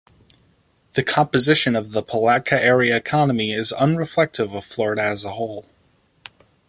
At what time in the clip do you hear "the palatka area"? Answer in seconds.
1.91-2.95